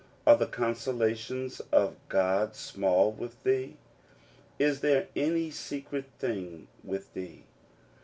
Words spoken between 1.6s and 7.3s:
of God small with thee? Is there any secret thing with